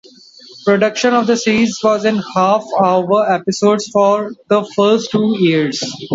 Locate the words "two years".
5.11-5.83